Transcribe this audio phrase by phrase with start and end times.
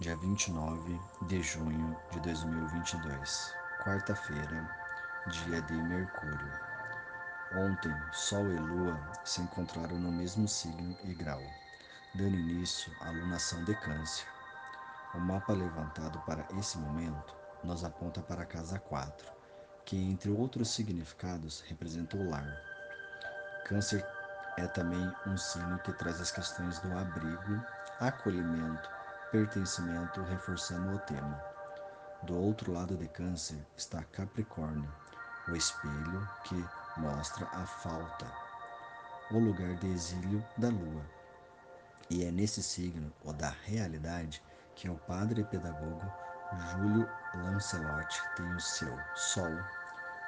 [0.00, 4.74] dia 29 de junho de 2022, quarta-feira,
[5.26, 6.52] dia de Mercúrio.
[7.54, 11.42] Ontem, Sol e Lua se encontraram no mesmo signo e grau,
[12.14, 14.26] dando início à lunação de Câncer.
[15.14, 19.30] O mapa levantado para esse momento nos aponta para a casa 4,
[19.84, 22.56] que, entre outros significados, representa o lar.
[23.66, 24.02] Câncer
[24.56, 27.62] é também um signo que traz as questões do abrigo,
[28.00, 28.99] acolhimento,
[29.30, 31.42] pertencimento, reforçando o tema.
[32.24, 34.92] Do outro lado de Câncer está Capricórnio,
[35.48, 36.64] o espelho que
[36.96, 38.26] mostra a falta,
[39.30, 41.04] o lugar de exílio da Lua.
[42.10, 44.42] E é nesse signo, o da realidade,
[44.74, 46.12] que o padre pedagogo
[46.72, 49.56] Júlio Lancelotti tem o seu Sol,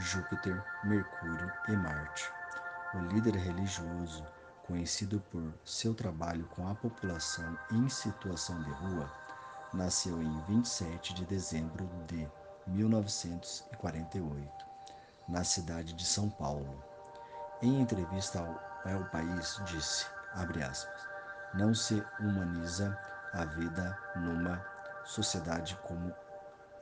[0.00, 2.32] Júpiter, Mercúrio e Marte.
[2.94, 4.26] O líder religioso,
[4.68, 9.10] conhecido por seu trabalho com a população em situação de rua,
[9.72, 12.28] nasceu em 27 de dezembro de
[12.66, 14.66] 1948,
[15.26, 16.84] na cidade de São Paulo.
[17.62, 18.60] Em entrevista ao
[18.92, 20.86] El País, disse, aspas,
[21.54, 22.94] não se humaniza
[23.32, 24.62] a vida numa
[25.04, 26.14] sociedade como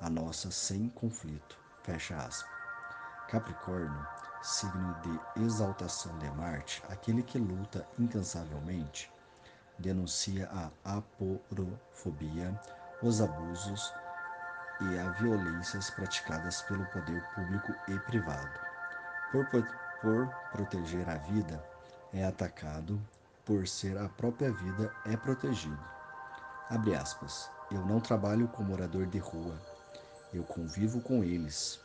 [0.00, 2.50] a nossa sem conflito, fecha aspas.
[3.28, 4.04] Capricórnio
[4.42, 9.10] signo de exaltação de Marte, aquele que luta incansavelmente,
[9.78, 12.58] denuncia a aporofobia,
[13.02, 13.92] os abusos
[14.80, 18.60] e as violências praticadas pelo poder público e privado.
[19.32, 19.46] Por,
[20.00, 21.62] por proteger a vida,
[22.12, 23.00] é atacado,
[23.44, 25.78] por ser a própria vida, é protegido.
[26.68, 27.50] Abre aspas.
[27.70, 29.54] Eu não trabalho com morador de rua.
[30.32, 31.80] Eu convivo com eles.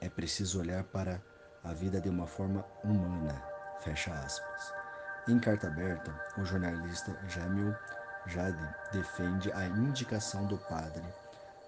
[0.00, 1.20] É preciso olhar para
[1.68, 3.42] a vida de uma forma humana.
[3.80, 4.72] Fecha aspas.
[5.28, 7.74] Em carta aberta, o jornalista Jamil
[8.26, 11.04] Jade defende a indicação do padre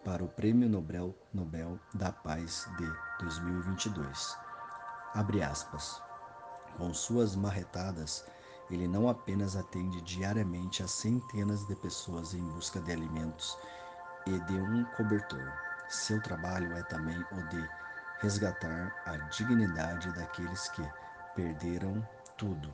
[0.04, 2.90] para o Prêmio Nobel, Nobel da Paz de
[3.20, 4.38] 2022.
[5.14, 6.00] Abre aspas.
[6.78, 8.24] Com suas marretadas,
[8.70, 13.58] ele não apenas atende diariamente a centenas de pessoas em busca de alimentos
[14.26, 15.52] e de um cobertor.
[15.88, 17.79] Seu trabalho é também o de
[18.20, 20.82] resgatar a dignidade daqueles que
[21.34, 22.72] perderam tudo,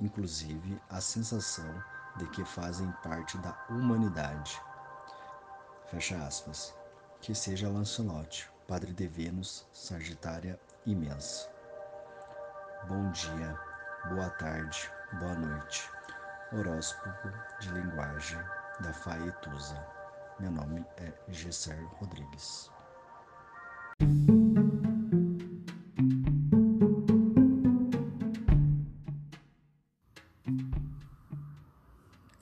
[0.00, 1.82] inclusive a sensação
[2.16, 4.60] de que fazem parte da humanidade.
[5.86, 6.74] Fecha aspas.
[7.20, 11.50] Que seja Lancelotti, padre de Vênus, Sagitária imensa.
[12.88, 13.60] Bom dia,
[14.08, 15.90] boa tarde, boa noite.
[16.50, 17.28] Horóscopo
[17.60, 18.40] de linguagem
[18.80, 19.86] da Faetusa.
[20.38, 22.70] Meu nome é Gesser Rodrigues.